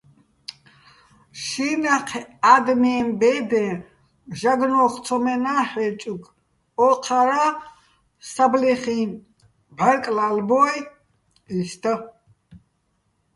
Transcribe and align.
შინაჴ 1.43 2.09
ადმეჼ 2.53 2.95
ბე́დეჼ 3.19 3.65
ჟაგნო́ხ 4.39 4.93
ცომენა́ 5.05 5.63
ჰ̦ე́ჭუგე̆, 5.71 6.33
ო́ჴარა́, 6.85 7.51
საბლეხიჼ 8.31 8.99
ბჵარკ 9.75 10.05
ლალბო́ჲ, 10.17 10.73
ის 11.57 11.71
და. 11.81 11.93